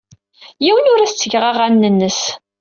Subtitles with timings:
[0.65, 2.21] Yiwen ur as-ttgeɣ aɣanen-nnes.